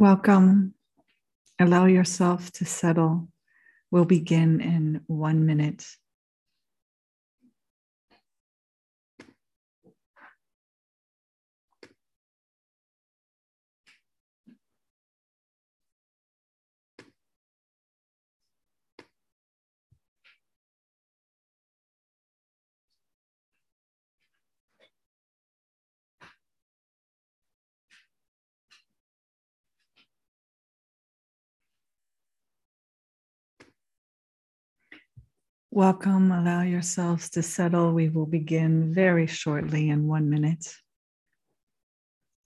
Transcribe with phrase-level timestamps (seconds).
[0.00, 0.72] Welcome.
[1.58, 3.28] Allow yourself to settle.
[3.90, 5.84] We'll begin in one minute.
[35.72, 36.32] Welcome.
[36.32, 37.92] Allow yourselves to settle.
[37.92, 40.74] We will begin very shortly in one minute.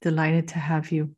[0.03, 1.17] Delighted to have you.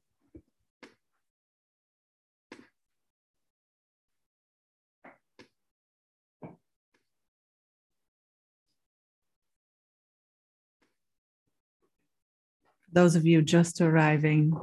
[12.92, 14.58] those of you just arriving,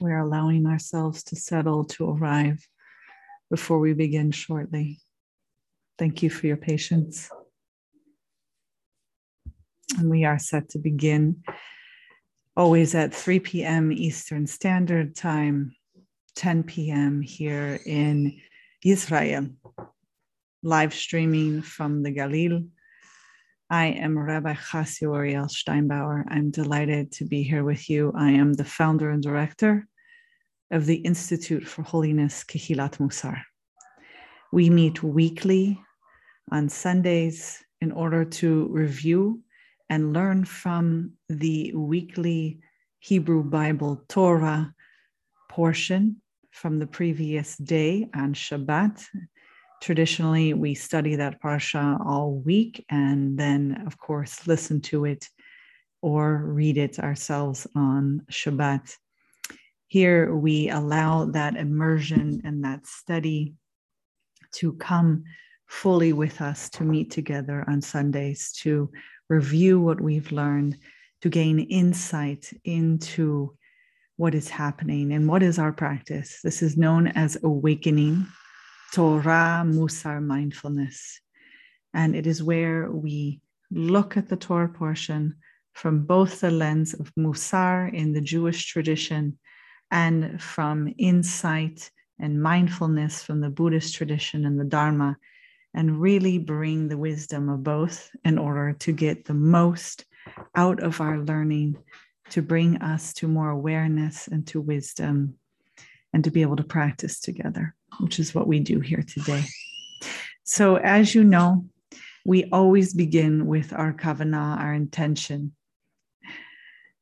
[0.00, 2.66] we're allowing ourselves to settle to arrive
[3.48, 5.00] before we begin shortly.
[6.00, 7.28] Thank you for your patience.
[9.98, 11.42] And we are set to begin
[12.56, 13.92] always at 3 p.m.
[13.92, 15.76] Eastern Standard Time,
[16.36, 17.20] 10 p.m.
[17.20, 18.40] here in
[18.82, 19.48] Israel,
[20.62, 22.66] live streaming from the Galil.
[23.68, 26.24] I am Rabbi Chasio Ariel Steinbauer.
[26.28, 28.10] I'm delighted to be here with you.
[28.16, 29.86] I am the founder and director
[30.70, 33.42] of the Institute for Holiness Kehilat Mussar.
[34.50, 35.78] We meet weekly
[36.50, 39.40] on Sundays in order to review
[39.88, 42.60] and learn from the weekly
[43.00, 44.74] Hebrew Bible Torah
[45.48, 49.04] portion from the previous day on Shabbat.
[49.80, 55.28] Traditionally, we study that parsha all week and then, of course, listen to it
[56.02, 58.94] or read it ourselves on Shabbat.
[59.86, 63.54] Here, we allow that immersion and that study
[64.52, 65.24] to come
[65.70, 68.90] fully with us to meet together on Sundays to
[69.28, 70.76] review what we've learned,
[71.22, 73.56] to gain insight into
[74.16, 76.40] what is happening and what is our practice.
[76.42, 78.26] This is known as awakening,
[78.92, 81.20] Torah Mussar mindfulness.
[81.94, 85.36] And it is where we look at the Torah portion
[85.72, 89.38] from both the lens of Mussar in the Jewish tradition
[89.92, 95.16] and from insight and mindfulness from the Buddhist tradition and the Dharma
[95.74, 100.04] and really bring the wisdom of both in order to get the most
[100.54, 101.76] out of our learning
[102.30, 105.34] to bring us to more awareness and to wisdom
[106.12, 109.44] and to be able to practice together, which is what we do here today.
[110.42, 111.66] So, as you know,
[112.24, 115.52] we always begin with our kavanah, our intention,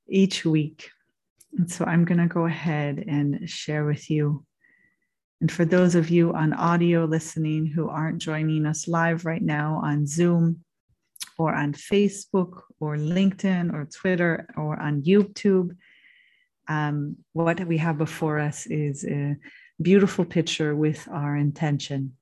[0.08, 0.90] each week.
[1.56, 4.44] And so I'm going to go ahead and share with you
[5.40, 9.80] and for those of you on audio listening who aren't joining us live right now
[9.84, 10.64] on Zoom
[11.38, 15.76] or on Facebook or LinkedIn or Twitter or on YouTube,
[16.66, 19.36] um, what we have before us is a
[19.80, 22.14] beautiful picture with our intention.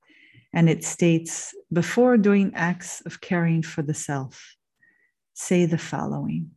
[0.53, 4.56] And it states before doing acts of caring for the self,
[5.33, 6.50] say the following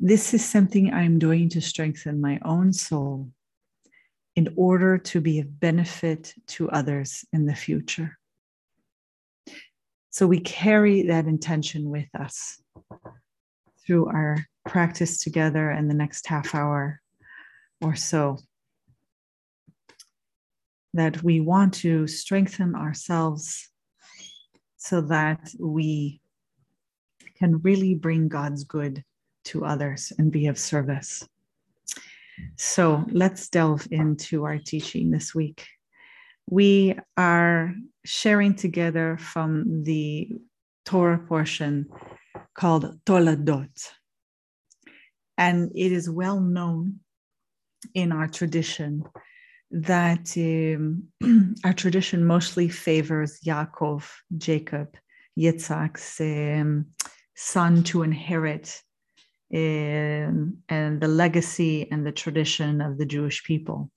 [0.00, 3.30] This is something I'm doing to strengthen my own soul
[4.38, 8.16] in order to be of benefit to others in the future.
[10.10, 12.62] So we carry that intention with us
[13.84, 17.00] through our practice together in the next half hour
[17.80, 18.38] or so.
[20.94, 23.68] That we want to strengthen ourselves
[24.76, 26.20] so that we
[27.36, 29.02] can really bring God's good
[29.46, 31.26] to others and be of service.
[32.56, 35.66] So let's delve into our teaching this week.
[36.50, 40.28] We are sharing together from the
[40.84, 41.86] Torah portion
[42.54, 43.90] called Toledot.
[45.36, 47.00] And it is well known
[47.94, 49.04] in our tradition
[49.70, 54.96] that um, our tradition mostly favors Yaakov, Jacob,
[55.38, 56.86] Yitzhak's um,
[57.36, 58.82] son to inherit
[59.50, 63.90] and the legacy and the tradition of the Jewish people,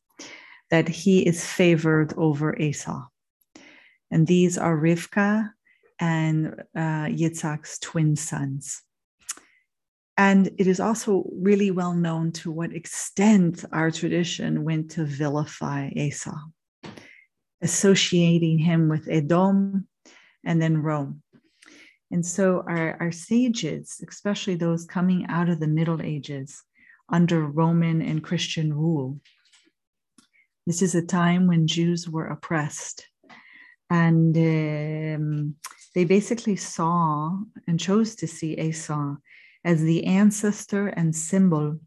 [0.69, 3.07] that he is favored over Esau.
[4.09, 5.51] And these are Rivka
[6.00, 8.81] and uh, Yitzhak's twin sons.
[10.18, 15.89] And it is also really well known to what extent our tradition went to vilify
[15.95, 16.38] Esau,
[17.62, 19.88] associating him with Edom
[20.44, 21.24] and then Rome.
[22.11, 26.61] And so our, our sages, especially those coming out of the Middle Ages,
[27.09, 29.19] under Roman and Christian rule.
[30.65, 33.07] This is a time when Jews were oppressed.
[33.89, 35.55] And um,
[35.93, 37.37] they basically saw
[37.67, 39.15] and chose to see Esau
[39.65, 41.79] as the ancestor and symbol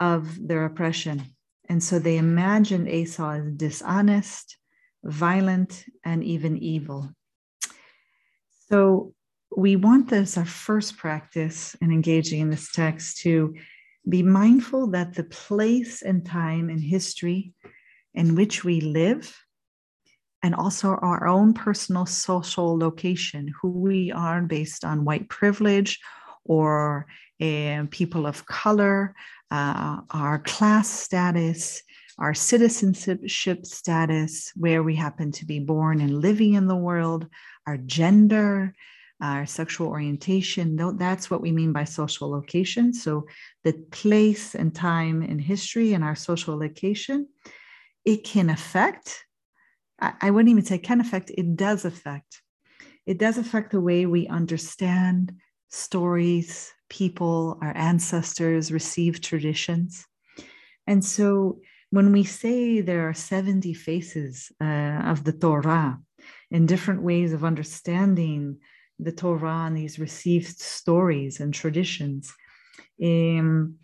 [0.00, 1.22] of their oppression.
[1.68, 4.56] And so they imagined Esau as dishonest,
[5.04, 7.10] violent, and even evil.
[8.68, 9.14] So
[9.56, 13.54] we want this, our first practice in engaging in this text, to
[14.08, 17.52] be mindful that the place and time in history
[18.14, 19.36] in which we live,
[20.42, 26.00] and also our own personal social location, who we are based on white privilege
[26.44, 27.06] or
[27.40, 29.14] uh, people of color,
[29.50, 31.82] uh, our class status,
[32.18, 37.26] our citizenship status, where we happen to be born and living in the world,
[37.66, 38.74] our gender,
[39.20, 40.76] our sexual orientation.
[40.96, 42.92] That's what we mean by social location.
[42.92, 43.26] So,
[43.64, 47.28] the place and time in history and our social location,
[48.04, 49.24] it can affect,
[50.00, 52.42] I wouldn't even say can affect, it does affect.
[53.06, 55.34] It does affect the way we understand
[55.68, 60.06] stories, people, our ancestors, receive traditions.
[60.86, 65.98] And so, when we say there are 70 faces uh, of the Torah
[66.50, 68.58] and different ways of understanding
[69.02, 72.32] the Torah and these received stories and traditions
[73.02, 73.76] um,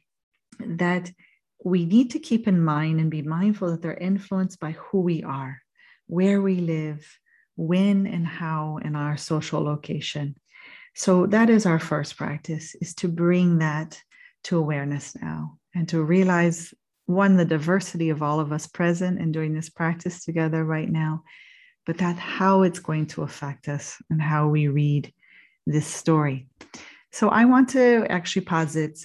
[0.61, 1.11] that
[1.65, 5.23] we need to keep in mind and be mindful that they're influenced by who we
[5.23, 5.61] are,
[6.07, 7.07] where we live,
[7.57, 10.37] when and how in our social location.
[10.95, 14.01] So that is our first practice is to bring that
[14.45, 16.73] to awareness now and to realize
[17.07, 21.23] one the diversity of all of us present and doing this practice together right now
[21.87, 25.13] but that how it's going to affect us and how we read
[25.67, 26.49] this story.
[27.13, 28.99] So I want to actually posit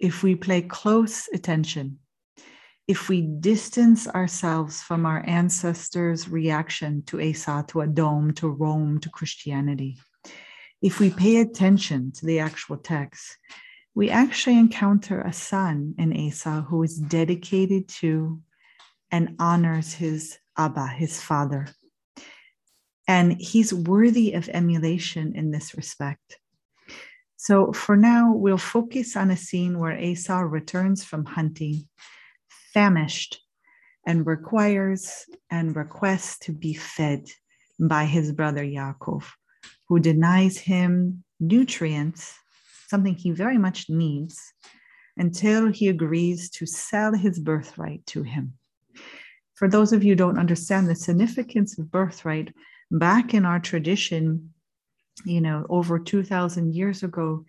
[0.00, 1.98] if we play close attention,
[2.88, 9.10] if we distance ourselves from our ancestors' reaction to Esau, to Edom, to Rome, to
[9.10, 9.98] Christianity,
[10.80, 13.38] if we pay attention to the actual text,
[13.94, 18.40] we actually encounter a son in Esau who is dedicated to
[19.12, 21.68] and honors his Abba, his father.
[23.12, 26.38] And he's worthy of emulation in this respect.
[27.36, 31.86] So for now, we'll focus on a scene where Esau returns from hunting,
[32.72, 33.38] famished,
[34.06, 37.28] and requires and requests to be fed
[37.78, 39.24] by his brother Yaakov,
[39.88, 42.34] who denies him nutrients,
[42.88, 44.40] something he very much needs,
[45.18, 48.54] until he agrees to sell his birthright to him.
[49.52, 52.54] For those of you who don't understand the significance of birthright,
[52.92, 54.52] back in our tradition,
[55.24, 57.44] you know, over 2,000 years ago,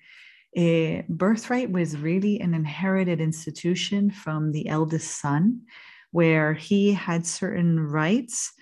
[0.56, 5.62] a birthright was really an inherited institution from the eldest son,
[6.12, 8.54] where he had certain rights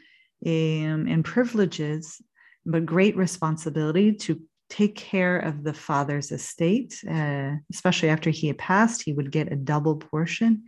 [0.46, 2.22] um, and privileges,
[2.66, 8.58] but great responsibility to take care of the father's estate, uh, especially after he had
[8.58, 10.64] passed, he would get a double portion.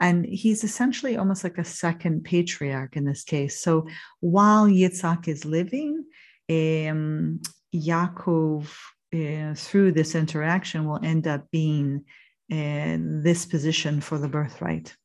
[0.00, 3.60] And he's essentially almost like a second patriarch in this case.
[3.60, 3.86] So
[4.20, 6.04] while Yitzhak is living,
[6.48, 7.40] um,
[7.74, 8.66] Yaakov,
[9.14, 12.04] uh, through this interaction, will end up being
[12.50, 14.96] uh, this position for the birthright.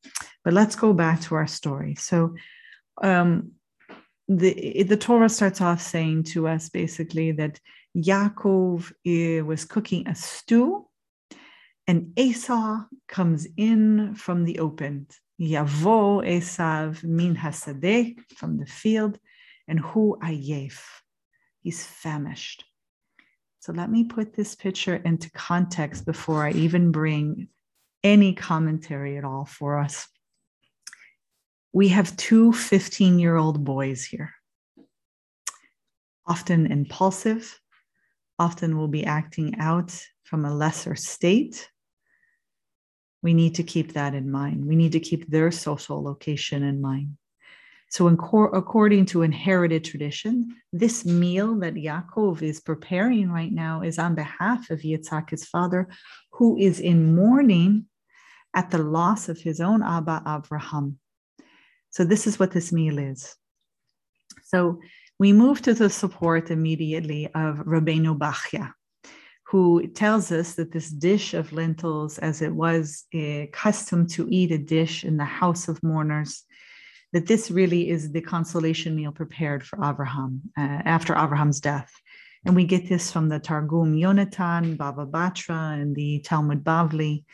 [0.44, 1.94] But let's go back to our story.
[1.96, 2.34] So
[3.02, 3.52] um,
[4.28, 7.60] the, the Torah starts off saying to us basically that
[7.96, 10.85] Yaakov uh, was cooking a stew
[11.86, 15.06] and Esau comes in from the open.
[15.40, 19.18] Yavo Esav min hasadeh from the field,
[19.68, 20.80] and hu ayef.
[21.62, 22.64] He's famished.
[23.60, 27.48] So let me put this picture into context before I even bring
[28.02, 30.08] any commentary at all for us.
[31.72, 34.32] We have two 15 year old boys here,
[36.26, 37.60] often impulsive,
[38.38, 41.68] often will be acting out from a lesser state
[43.26, 44.64] we need to keep that in mind.
[44.70, 47.16] We need to keep their social location in mind.
[47.90, 53.82] So, in cor- according to inherited tradition, this meal that Yaakov is preparing right now
[53.82, 55.88] is on behalf of Yitzhak, his father,
[56.36, 57.86] who is in mourning
[58.54, 61.00] at the loss of his own Abba Abraham.
[61.90, 63.34] So, this is what this meal is.
[64.44, 64.78] So,
[65.18, 68.72] we move to the support immediately of Rabbeinu Bachya
[69.48, 74.50] who tells us that this dish of lentils, as it was a custom to eat
[74.50, 76.42] a dish in the house of mourners,
[77.12, 81.92] that this really is the consolation meal prepared for Abraham uh, after Abraham's death.
[82.44, 87.24] And we get this from the Targum Yonatan, Bava Batra, and the Talmud Bavli.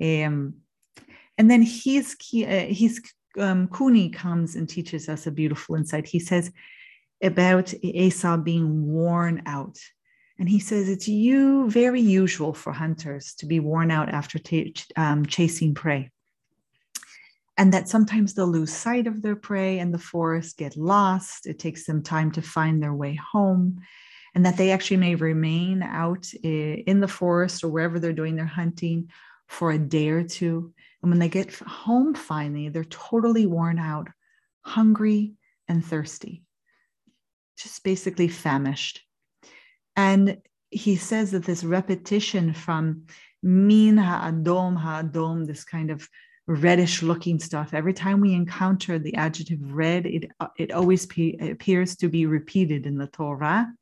[0.00, 0.54] Um,
[1.38, 3.00] and then his, uh, he's
[3.38, 6.06] um, Kuni comes and teaches us a beautiful insight.
[6.06, 6.50] He says
[7.22, 9.78] about Esau being worn out.
[10.38, 14.74] And he says it's you very usual for hunters to be worn out after t-
[14.96, 16.10] um, chasing prey.
[17.58, 21.46] And that sometimes they'll lose sight of their prey and the forest, get lost.
[21.46, 23.82] It takes them time to find their way home.
[24.34, 28.46] And that they actually may remain out in the forest or wherever they're doing their
[28.46, 29.10] hunting
[29.46, 30.72] for a day or two
[31.02, 34.08] and when they get home finally, they're totally worn out,
[34.60, 35.34] hungry,
[35.66, 36.44] and thirsty,
[37.58, 39.02] just basically famished.
[39.96, 40.38] And
[40.70, 43.04] he says that this repetition from
[43.42, 46.08] min ha'adom ha'adom, this kind of
[46.46, 51.96] reddish looking stuff, every time we encounter the adjective red, it, it always pe- appears
[51.96, 53.72] to be repeated in the Torah.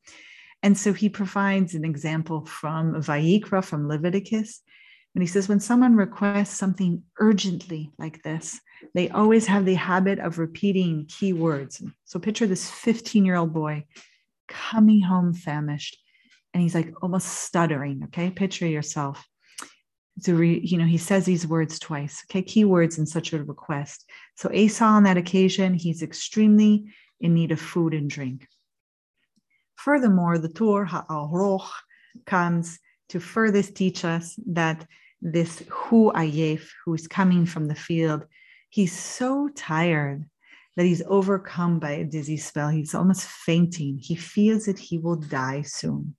[0.63, 4.63] And so he provides an example from Vayikra, from Leviticus,
[5.15, 8.61] and he says, when someone requests something urgently like this,
[8.95, 11.83] they always have the habit of repeating key words.
[12.05, 13.87] So picture this 15 year old boy
[14.51, 15.97] coming home famished,
[16.53, 18.03] and he's like almost stuttering.
[18.05, 19.27] Okay, picture yourself.
[20.19, 22.23] So, re, you know, he says these words twice.
[22.27, 24.05] Okay, key words in such a request.
[24.35, 26.87] So Esau on that occasion, he's extremely
[27.21, 28.47] in need of food and drink.
[29.77, 31.71] Furthermore, the Tur Ha'aroch
[32.27, 32.79] comes
[33.09, 34.87] to further teach us that
[35.23, 38.27] this Hu Ayef, who is coming from the field,
[38.69, 40.29] he's so tired
[40.77, 42.69] that he's overcome by a dizzy spell.
[42.69, 43.99] He's almost fainting.
[43.99, 46.17] He feels that he will die soon.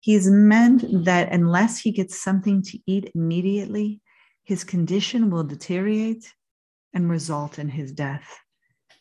[0.00, 4.00] He's meant that unless he gets something to eat immediately,
[4.44, 6.32] his condition will deteriorate
[6.92, 8.38] and result in his death.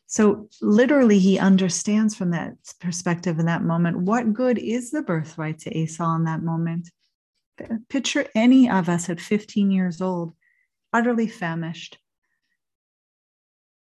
[0.07, 5.59] So, literally, he understands from that perspective in that moment what good is the birthright
[5.59, 6.89] to Esau in that moment?
[7.89, 10.33] Picture any of us at 15 years old,
[10.91, 11.99] utterly famished.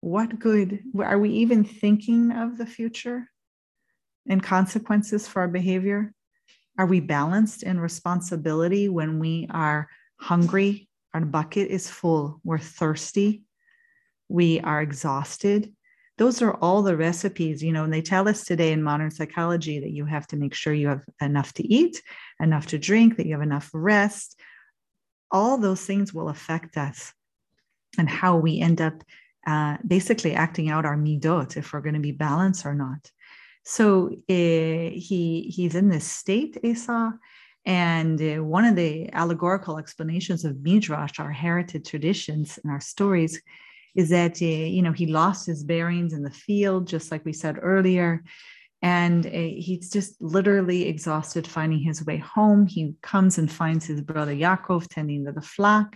[0.05, 0.83] What good?
[0.99, 3.27] Are we even thinking of the future
[4.29, 6.13] and consequences for our behavior?
[6.77, 10.87] Are we balanced in responsibility when we are hungry?
[11.15, 12.39] Our bucket is full.
[12.43, 13.45] We're thirsty.
[14.29, 15.73] We are exhausted
[16.17, 19.81] those are all the recipes, you know, and they tell us today in modern psychology
[19.81, 22.01] that you have to make sure you have enough to eat,
[22.39, 24.39] enough to drink, that you have enough rest.
[25.29, 27.11] All those things will affect us
[27.97, 29.03] and how we end up
[29.45, 33.11] uh, basically acting out our midot if we're going to be balanced or not.
[33.63, 37.11] So uh, he he's in this state, Esau,
[37.65, 43.41] and uh, one of the allegorical explanations of midrash, our heritage traditions and our stories,
[43.95, 47.33] is that uh, you know he lost his bearings in the field just like we
[47.33, 48.23] said earlier
[48.81, 54.35] and he's just literally exhausted finding his way home he comes and finds his brother
[54.35, 55.95] Yaakov tending to the flock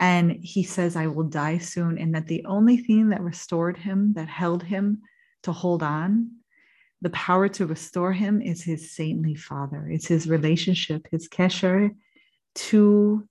[0.00, 4.12] and he says i will die soon and that the only thing that restored him
[4.14, 5.00] that held him
[5.42, 6.30] to hold on
[7.00, 11.94] the power to restore him is his saintly father it's his relationship his kesher
[12.54, 13.26] to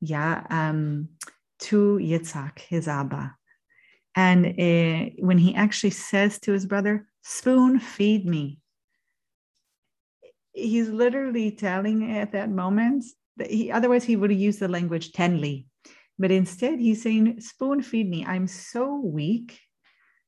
[0.00, 1.08] yeah um
[1.64, 3.34] to Yitzhak, his Abba.
[4.14, 8.60] And uh, when he actually says to his brother, Spoon, feed me,
[10.52, 13.04] he's literally telling at that moment
[13.38, 15.66] that he, otherwise he would have used the language tenly.
[16.18, 18.24] But instead, he's saying, Spoon, feed me.
[18.24, 19.58] I'm so weak,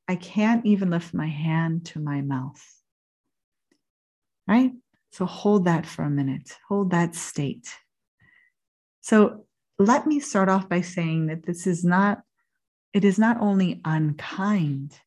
[0.09, 2.63] I can't even lift my hand to my mouth.
[4.49, 4.73] Right?
[5.11, 7.73] So hold that for a minute, hold that state.
[9.01, 9.47] So
[9.79, 12.23] let me start off by saying that this is not,
[12.93, 14.99] it is not only unkind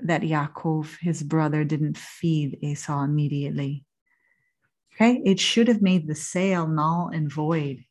[0.00, 3.84] that Yaakov, his brother, didn't feed Esau immediately.
[4.94, 7.84] Okay, it should have made the sale null and void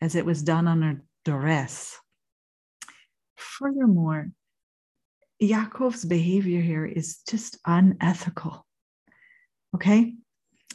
[0.00, 1.98] as it was done under duress.
[3.36, 4.28] Furthermore,
[5.42, 8.66] Yaakov's behavior here is just unethical.
[9.74, 10.14] Okay,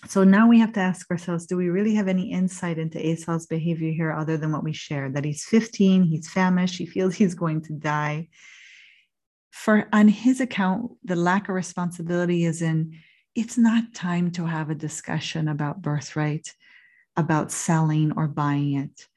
[0.08, 3.48] so now we have to ask ourselves do we really have any insight into Esau's
[3.48, 5.16] behavior here other than what we shared?
[5.16, 8.30] That he's 15, he's famished, he feels he's going to die.
[9.52, 13.00] For on his account, the lack of responsibility is in
[13.36, 16.54] it's not time to have a discussion about birthright,
[17.18, 19.08] about selling or buying it.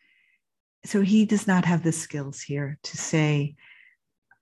[0.89, 3.57] So he does not have the skills here to say,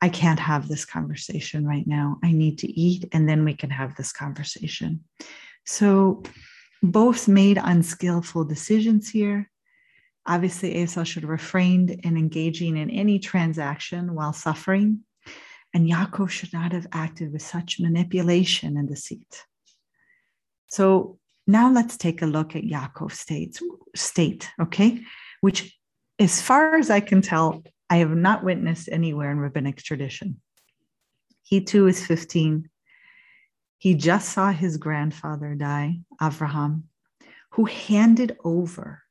[0.01, 2.19] I can't have this conversation right now.
[2.23, 5.03] I need to eat, and then we can have this conversation.
[5.65, 6.23] So
[6.85, 9.51] both made unskillful decisions here.
[10.25, 15.01] Obviously, Esau should have refrained in engaging in any transaction while suffering,
[15.75, 19.45] and Yaakov should not have acted with such manipulation and deceit.
[20.69, 23.59] So now let's take a look at Yaakov's state,
[23.97, 25.03] state, okay,
[25.41, 25.77] which
[26.19, 30.41] as far as I can tell, I have not witnessed anywhere in rabbinic tradition.
[31.43, 32.69] He too is 15.
[33.79, 36.85] He just saw his grandfather die, Avraham,
[37.53, 39.03] who handed over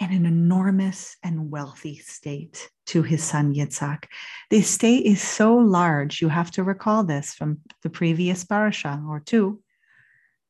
[0.00, 4.04] an enormous and wealthy state to his son Yitzhak.
[4.50, 9.20] The estate is so large, you have to recall this from the previous parasha or
[9.20, 9.62] two,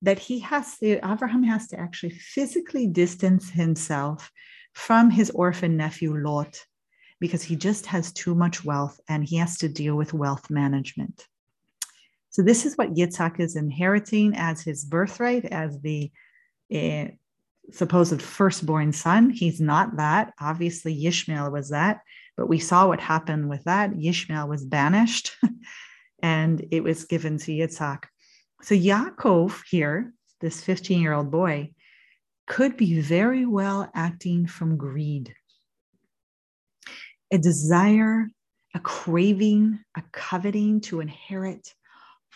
[0.00, 4.30] that he has to, Abraham has to actually physically distance himself
[4.72, 6.64] from his orphan nephew Lot
[7.20, 11.26] because he just has too much wealth and he has to deal with wealth management.
[12.30, 16.10] So, this is what Yitzhak is inheriting as his birthright, as the
[16.74, 17.08] uh,
[17.70, 19.30] supposed firstborn son.
[19.30, 20.32] He's not that.
[20.40, 22.00] Obviously, Ishmael was that,
[22.36, 23.92] but we saw what happened with that.
[24.00, 25.36] Ishmael was banished
[26.22, 28.04] and it was given to Yitzhak.
[28.62, 31.72] So Yaakov here, this 15 year old boy,
[32.52, 35.34] could be very well acting from greed,
[37.32, 38.28] a desire,
[38.74, 41.72] a craving, a coveting to inherit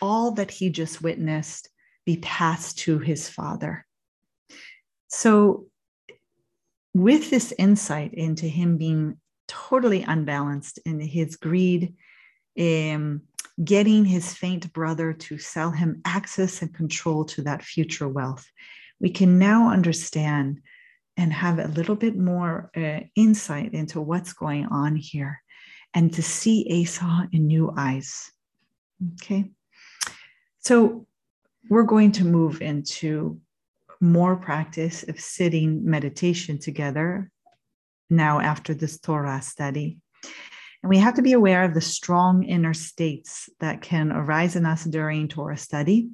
[0.01, 1.69] all that he just witnessed
[2.03, 3.85] be passed to his father.
[5.07, 5.67] So,
[6.95, 11.93] with this insight into him being totally unbalanced in his greed,
[12.59, 13.21] um,
[13.63, 18.47] getting his faint brother to sell him access and control to that future wealth,
[18.99, 20.61] we can now understand
[21.15, 25.41] and have a little bit more uh, insight into what's going on here
[25.93, 28.31] and to see Esau in new eyes.
[29.13, 29.49] Okay.
[30.59, 31.07] So
[31.69, 33.39] we're going to move into
[33.99, 37.31] more practice of sitting meditation together
[38.09, 39.97] now after this Torah study.
[40.83, 44.65] And we have to be aware of the strong inner states that can arise in
[44.65, 46.09] us during Torah study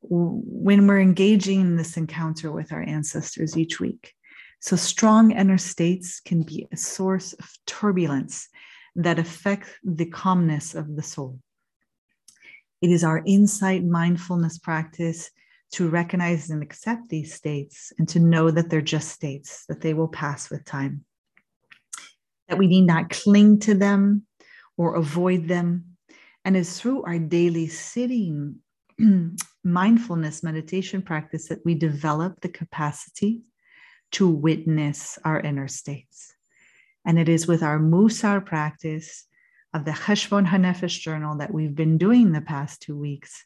[0.00, 4.14] when we're engaging in this encounter with our ancestors each week.
[4.60, 8.48] So, strong inner states can be a source of turbulence
[8.96, 11.38] that affect the calmness of the soul.
[12.80, 15.30] It is our insight mindfulness practice
[15.72, 19.94] to recognize and accept these states and to know that they're just states, that they
[19.94, 21.04] will pass with time,
[22.48, 24.26] that we need not cling to them
[24.76, 25.96] or avoid them.
[26.44, 28.56] And it's through our daily sitting
[29.02, 29.28] uh,
[29.64, 33.42] mindfulness meditation practice that we develop the capacity
[34.12, 36.34] to witness our inner states.
[37.04, 39.26] And it is with our Mussar practice
[39.74, 43.44] of the Cheshbon Hanefesh journal that we've been doing the past two weeks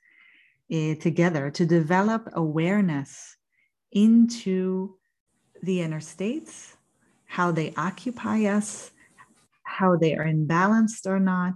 [0.72, 3.36] uh, together to develop awareness
[3.90, 4.96] into
[5.62, 6.76] the inner states,
[7.26, 8.90] how they occupy us,
[9.62, 11.54] how they are imbalanced or not,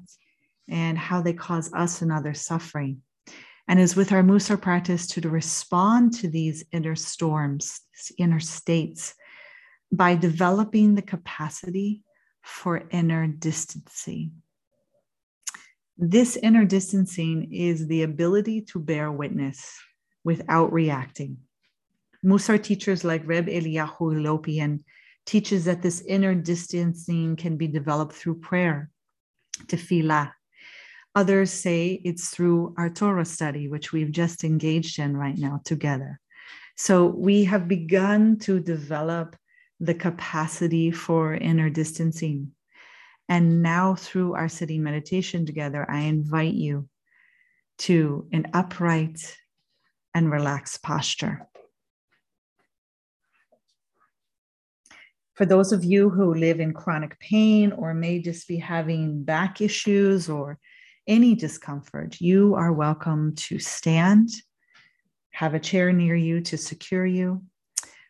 [0.68, 3.02] and how they cause us and others suffering.
[3.68, 7.80] And is with our Mussar practice to, to respond to these inner storms,
[8.16, 9.14] inner states,
[9.90, 12.02] by developing the capacity
[12.42, 14.32] for inner distancing.
[15.98, 19.76] This inner distancing is the ability to bear witness
[20.22, 21.38] without reacting.
[22.24, 24.80] Mussar teachers like Reb Eliyahu Lopian
[25.24, 28.90] teaches that this inner distancing can be developed through prayer,
[29.66, 30.32] tefillah.
[31.16, 36.20] Others say it's through our Torah study, which we've just engaged in right now together.
[36.76, 39.34] So we have begun to develop
[39.80, 42.52] the capacity for inner distancing.
[43.30, 46.86] And now, through our sitting meditation together, I invite you
[47.78, 49.38] to an upright
[50.14, 51.48] and relaxed posture.
[55.32, 59.62] For those of you who live in chronic pain or may just be having back
[59.62, 60.58] issues or
[61.06, 64.30] any discomfort, you are welcome to stand,
[65.30, 67.42] have a chair near you to secure you.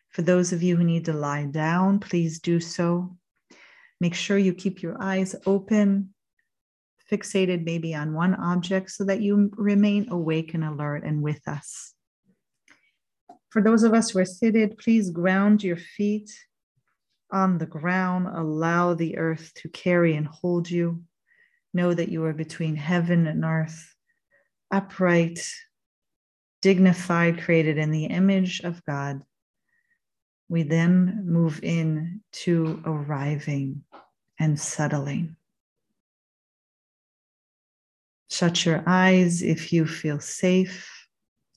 [0.09, 3.15] For those of you who need to lie down, please do so.
[4.01, 6.13] Make sure you keep your eyes open,
[7.11, 11.93] fixated maybe on one object so that you remain awake and alert and with us.
[13.49, 16.31] For those of us who are seated, please ground your feet
[17.31, 18.27] on the ground.
[18.27, 21.03] Allow the earth to carry and hold you.
[21.73, 23.95] Know that you are between heaven and earth,
[24.71, 25.39] upright,
[26.61, 29.21] dignified, created in the image of God
[30.49, 33.83] we then move in to arriving
[34.39, 35.35] and settling.
[38.29, 40.89] Shut your eyes if you feel safe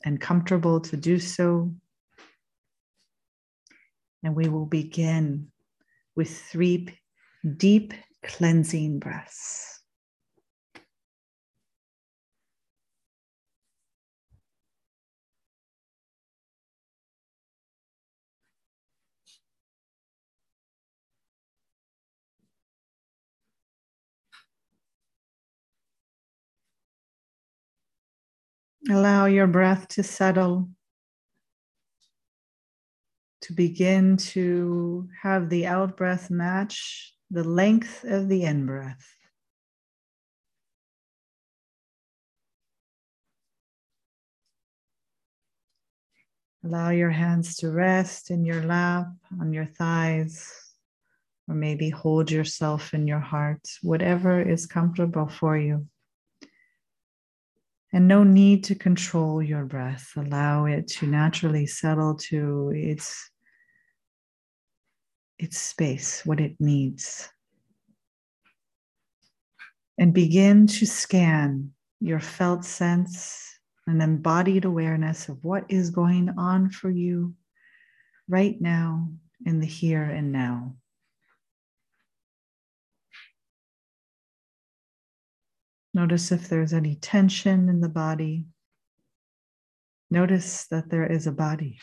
[0.04, 1.74] and comfortable to do so.
[4.22, 5.48] And we will begin
[6.16, 6.88] with three
[7.56, 7.94] deep
[8.24, 9.79] cleansing breaths.
[28.88, 30.70] Allow your breath to settle,
[33.42, 39.06] to begin to have the out breath match the length of the in breath.
[46.64, 49.06] Allow your hands to rest in your lap,
[49.40, 50.50] on your thighs,
[51.48, 55.86] or maybe hold yourself in your heart, whatever is comfortable for you.
[57.92, 60.12] And no need to control your breath.
[60.16, 63.30] Allow it to naturally settle to its,
[65.38, 67.28] its space, what it needs.
[69.98, 76.70] And begin to scan your felt sense and embodied awareness of what is going on
[76.70, 77.34] for you
[78.28, 79.08] right now
[79.44, 80.76] in the here and now.
[85.92, 88.44] Notice if there's any tension in the body.
[90.10, 91.78] Notice that there is a body.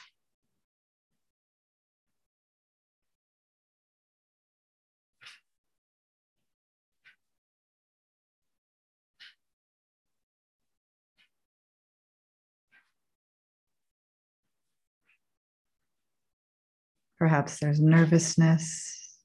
[17.19, 19.17] Perhaps there's nervousness,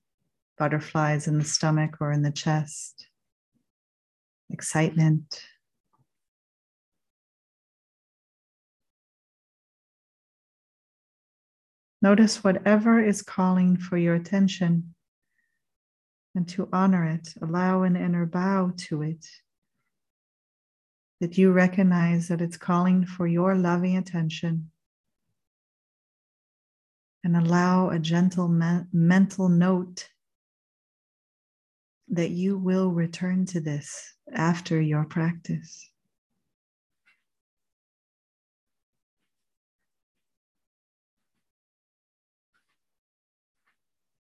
[0.59, 3.07] butterflies in the stomach or in the chest,
[4.53, 5.43] excitement.
[12.01, 14.95] Notice whatever is calling for your attention
[16.35, 19.27] and to honor it, allow an inner bow to it.
[21.21, 24.71] That you recognize that it's calling for your loving attention
[27.23, 30.09] and allow a gentle me- mental note
[32.13, 35.91] that you will return to this after your practice.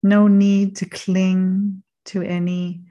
[0.02, 2.82] No need to cling to any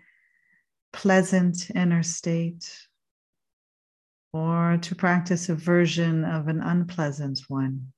[0.94, 2.72] pleasant inner state
[4.34, 7.92] or to practice a version of an unpleasant one.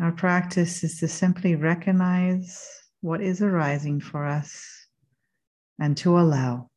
[0.00, 4.86] Our practice is to simply recognize what is arising for us
[5.78, 6.68] and to allow.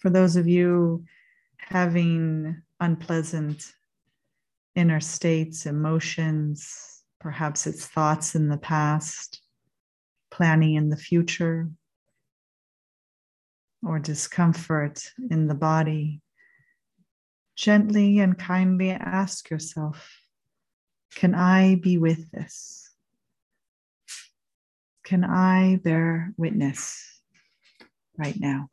[0.00, 1.04] For those of you
[1.58, 3.72] having unpleasant
[4.74, 9.42] inner states, emotions, perhaps it's thoughts in the past,
[10.30, 11.68] planning in the future,
[13.82, 16.20] or discomfort in the body
[17.58, 20.16] gently and kindly ask yourself
[21.16, 22.94] Can I be with this?
[25.04, 27.20] Can I bear witness
[28.16, 28.68] right now?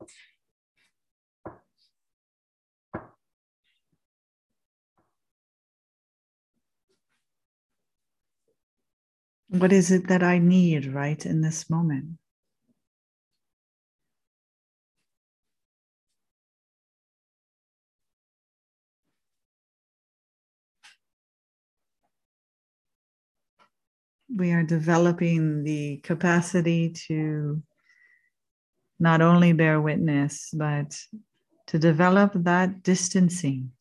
[9.50, 12.20] What is it that I need right in this moment?
[24.36, 27.62] We are developing the capacity to
[29.00, 30.98] not only bear witness, but
[31.68, 33.72] to develop that distancing.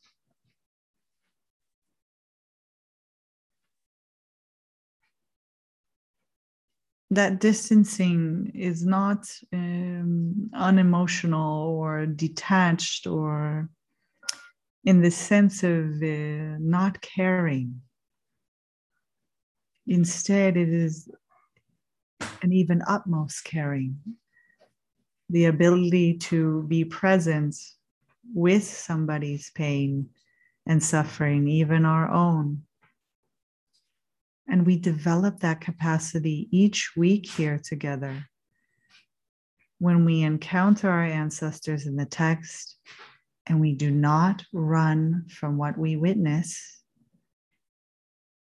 [7.10, 13.68] That distancing is not um, unemotional or detached or
[14.84, 17.80] in the sense of uh, not caring
[19.86, 21.08] Instead, it is
[22.42, 23.98] an even utmost caring,
[25.28, 27.56] the ability to be present
[28.34, 30.08] with somebody's pain
[30.66, 32.62] and suffering, even our own.
[34.48, 38.26] And we develop that capacity each week here together.
[39.78, 42.76] When we encounter our ancestors in the text
[43.46, 46.82] and we do not run from what we witness,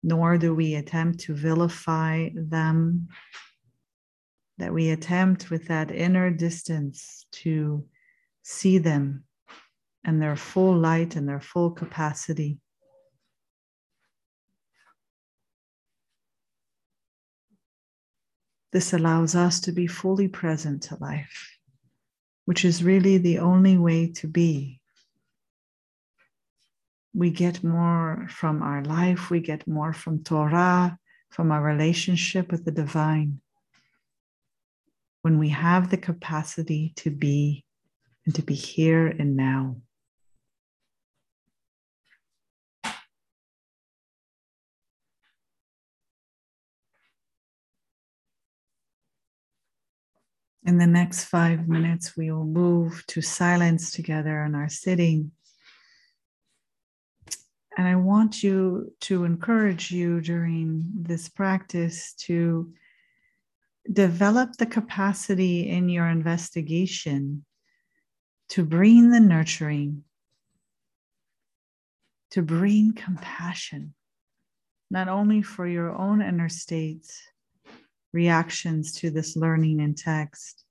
[0.04, 3.08] nor do we attempt to vilify them,
[4.58, 7.86] that we attempt with that inner distance to
[8.44, 9.24] see them
[10.04, 12.60] and their full light and their full capacity.
[18.72, 21.58] This allows us to be fully present to life,
[22.46, 24.82] which is really the only way to be
[27.18, 31.00] we get more from our life, we get more from Torah,
[31.32, 33.42] from our relationship with the divine.
[35.28, 37.66] when we have the capacity to be
[38.26, 39.76] and to be here and now.
[50.64, 55.32] In the next five minutes, we will move to silence together in our sitting.
[57.78, 62.74] And I want you to encourage you during this practice to
[63.94, 67.46] develop the capacity in your investigation
[68.50, 70.04] to bring the nurturing,
[72.32, 73.94] to bring compassion,
[74.90, 77.22] not only for your own inner states
[78.12, 80.64] reactions to this learning in text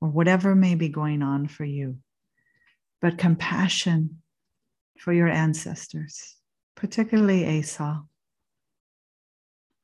[0.00, 1.98] or whatever may be going on for you,
[3.02, 4.22] but compassion
[4.98, 6.36] for your ancestors,
[6.74, 8.02] particularly Esau,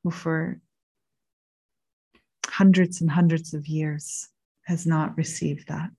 [0.03, 0.59] who for
[2.45, 4.29] hundreds and hundreds of years
[4.65, 5.89] has not received that.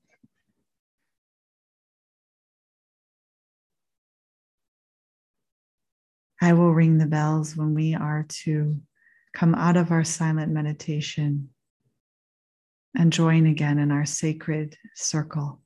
[6.41, 8.81] I will ring the bells when we are to
[9.35, 11.51] come out of our silent meditation
[12.97, 15.61] and join again in our sacred circle.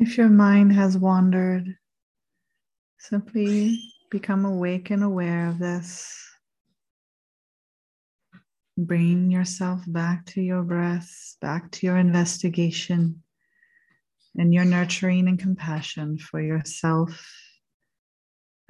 [0.00, 1.76] If your mind has wandered,
[2.98, 3.78] simply
[4.10, 6.18] become awake and aware of this.
[8.78, 13.22] Bring yourself back to your breath, back to your investigation,
[14.38, 17.22] and your nurturing and compassion for yourself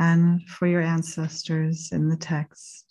[0.00, 2.89] and for your ancestors in the text.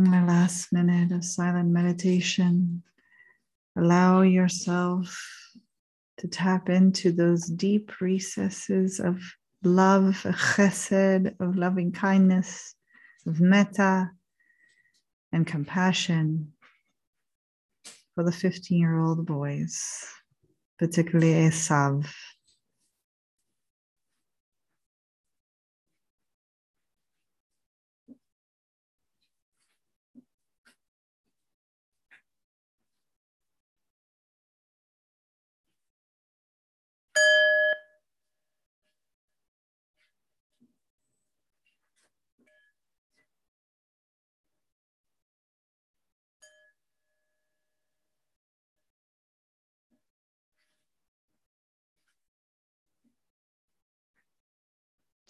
[0.00, 2.82] My last minute of silent meditation.
[3.76, 5.14] Allow yourself
[6.16, 9.20] to tap into those deep recesses of
[9.62, 12.74] love, of chesed, of loving kindness,
[13.26, 14.10] of metta,
[15.32, 16.54] and compassion
[18.14, 20.02] for the 15 year old boys,
[20.78, 22.10] particularly Esav.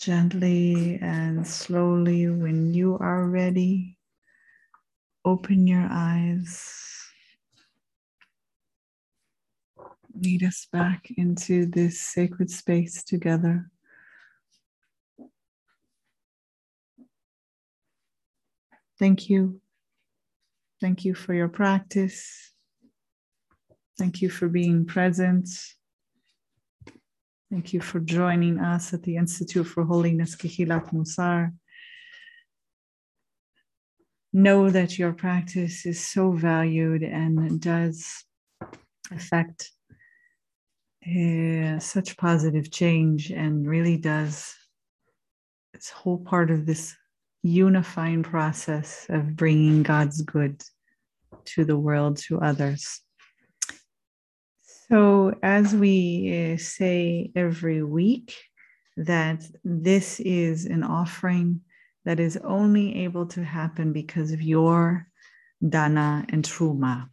[0.00, 3.98] Gently and slowly, when you are ready,
[5.26, 6.74] open your eyes.
[10.18, 13.70] Lead us back into this sacred space together.
[18.98, 19.60] Thank you.
[20.80, 22.52] Thank you for your practice.
[23.98, 25.48] Thank you for being present.
[27.50, 31.52] Thank you for joining us at the Institute for Holiness Kehilat Mussar.
[34.32, 38.24] Know that your practice is so valued and does
[39.10, 39.68] affect
[41.04, 44.54] uh, such positive change and really does
[45.74, 46.94] it's whole part of this
[47.42, 50.62] unifying process of bringing God's good
[51.46, 53.00] to the world, to others.
[54.90, 58.34] So, as we uh, say every week,
[58.96, 61.60] that this is an offering
[62.04, 65.06] that is only able to happen because of your
[65.66, 67.08] dana and truma,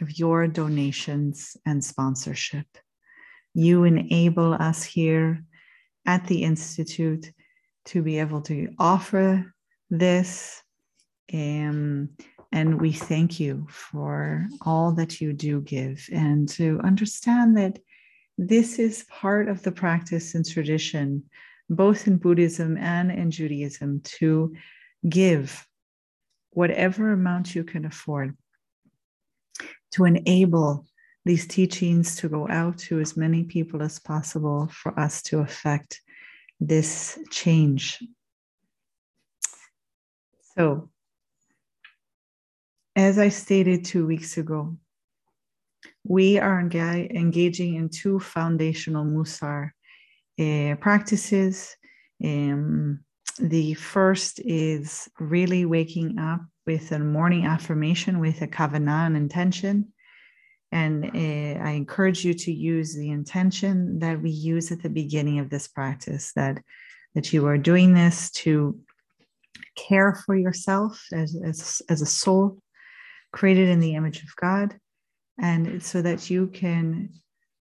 [0.00, 2.66] of your donations and sponsorship.
[3.54, 5.42] You enable us here
[6.06, 7.32] at the Institute
[7.86, 9.52] to be able to offer
[9.90, 10.62] this.
[11.34, 12.10] Um,
[12.56, 17.78] and we thank you for all that you do give and to understand that
[18.38, 21.22] this is part of the practice and tradition,
[21.68, 24.54] both in Buddhism and in Judaism, to
[25.06, 25.68] give
[26.52, 28.34] whatever amount you can afford
[29.92, 30.86] to enable
[31.26, 36.00] these teachings to go out to as many people as possible for us to affect
[36.58, 38.02] this change.
[40.56, 40.88] So,
[42.96, 44.74] as I stated two weeks ago,
[46.02, 49.70] we are engaging in two foundational Mussar
[50.40, 51.76] uh, practices.
[52.24, 53.00] Um,
[53.38, 59.92] the first is really waking up with a morning affirmation with a kavanah, an intention.
[60.72, 65.38] And uh, I encourage you to use the intention that we use at the beginning
[65.38, 66.62] of this practice that,
[67.14, 68.80] that you are doing this to
[69.76, 72.58] care for yourself as, as, as a soul
[73.36, 74.74] created in the image of God,
[75.38, 77.10] and so that you can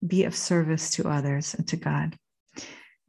[0.07, 2.15] be of service to others and to God.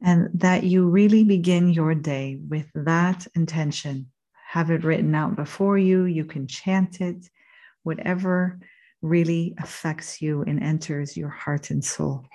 [0.01, 4.11] And that you really begin your day with that intention.
[4.49, 6.03] Have it written out before you.
[6.03, 7.29] You can chant it,
[7.83, 8.59] whatever
[9.01, 12.25] really affects you and enters your heart and soul.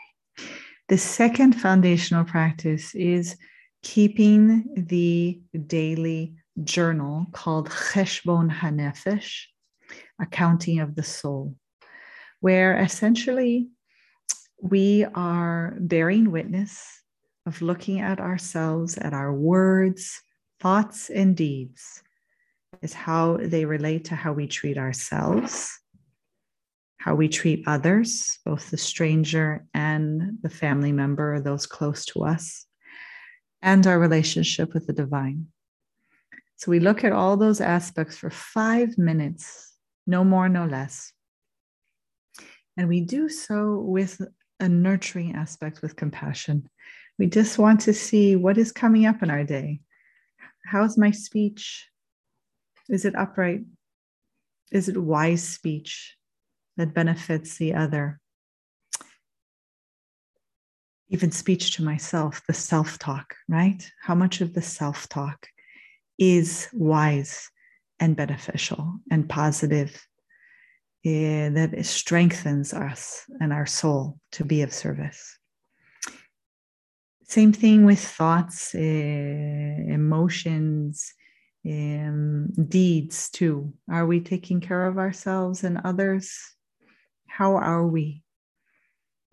[0.88, 3.36] The second foundational practice is
[3.82, 9.46] keeping the daily journal called Cheshbon Hanefesh,
[10.22, 11.56] accounting of the soul,
[12.40, 13.68] where essentially
[14.62, 17.02] we are bearing witness
[17.46, 20.22] of looking at ourselves, at our words,
[20.60, 22.02] thoughts, and deeds,
[22.80, 25.76] is how they relate to how we treat ourselves,
[26.98, 32.22] how we treat others, both the stranger and the family member or those close to
[32.24, 32.64] us,
[33.60, 35.48] and our relationship with the divine.
[36.56, 39.71] So we look at all those aspects for five minutes
[40.06, 41.12] no more, no less.
[42.76, 44.20] And we do so with
[44.60, 46.68] a nurturing aspect, with compassion.
[47.18, 49.80] We just want to see what is coming up in our day.
[50.64, 51.88] How's my speech?
[52.88, 53.62] Is it upright?
[54.70, 56.16] Is it wise speech
[56.76, 58.18] that benefits the other?
[61.10, 63.86] Even speech to myself, the self talk, right?
[64.00, 65.46] How much of the self talk
[66.18, 67.50] is wise
[68.02, 69.94] and beneficial and positive
[71.06, 75.38] uh, that strengthens us and our soul to be of service.
[77.22, 81.14] Same thing with thoughts, uh, emotions,
[81.64, 83.72] deeds too.
[83.88, 86.36] Are we taking care of ourselves and others?
[87.28, 88.24] How are we?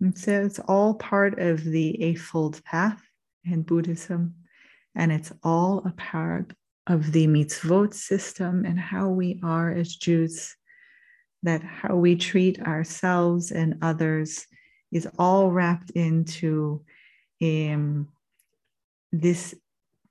[0.00, 3.02] And so it's all part of the Eightfold Path
[3.44, 4.36] in Buddhism,
[4.94, 6.54] and it's all a part
[6.86, 10.56] of the mitzvot system and how we are as Jews.
[11.42, 14.46] That how we treat ourselves and others
[14.92, 16.84] is all wrapped into
[17.40, 18.08] um,
[19.10, 19.54] this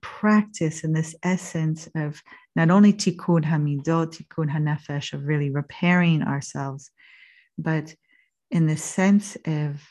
[0.02, 2.22] practice and this essence of
[2.56, 6.90] not only tikkun hamidot, tikkun hanefesh, of really repairing ourselves,
[7.58, 7.94] but
[8.50, 9.82] in the sense of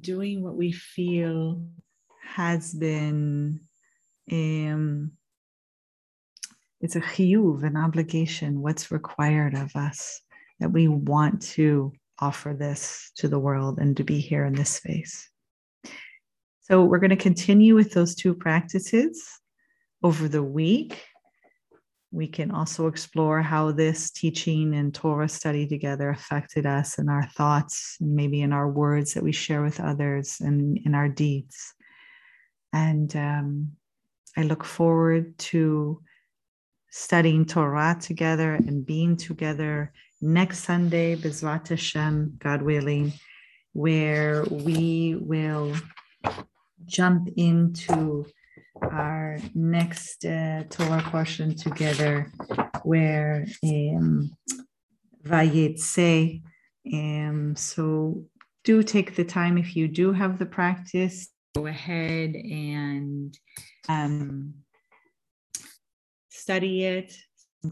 [0.00, 1.62] doing what we feel
[2.22, 3.60] has been
[6.80, 10.20] it's a chiyuv, an obligation, what's required of us,
[10.60, 14.70] that we want to offer this to the world and to be here in this
[14.70, 15.28] space.
[16.62, 19.26] So we're going to continue with those two practices
[20.02, 21.02] over the week.
[22.10, 27.26] We can also explore how this teaching and Torah study together affected us and our
[27.28, 31.74] thoughts, and maybe in our words that we share with others and in our deeds.
[32.72, 33.72] And um,
[34.38, 36.00] I look forward to
[36.90, 43.12] studying Torah together and being together next Sunday, Bezrat Hashem, God willing,
[43.72, 45.74] where we will
[46.86, 48.26] jump into
[48.80, 52.30] our next uh, Torah portion together,
[52.84, 54.30] where um,
[55.26, 56.42] Vayetze.
[56.92, 58.24] Um, so
[58.62, 61.28] do take the time if you do have the practice.
[61.56, 63.36] Go ahead and
[63.88, 64.54] um,
[66.30, 67.14] study it,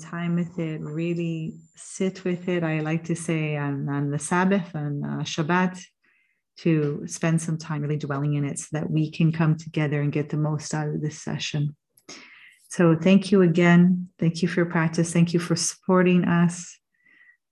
[0.00, 2.62] time with it, really sit with it.
[2.62, 5.80] I like to say on, on the Sabbath and uh, Shabbat,
[6.58, 10.12] to spend some time really dwelling in it so that we can come together and
[10.12, 11.76] get the most out of this session.
[12.68, 14.08] So thank you again.
[14.18, 15.12] Thank you for your practice.
[15.12, 16.78] Thank you for supporting us.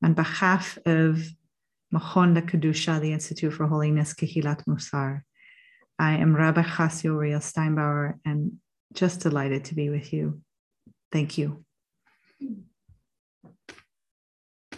[0.03, 1.23] On behalf of
[1.95, 5.23] Machon LeKedusha, the Institute for Holiness, Kehilat Mussar,
[5.99, 8.59] I am Rabbi Chasio Riel Steinbauer and
[8.93, 10.41] just delighted to be with you.
[11.13, 11.65] Thank you.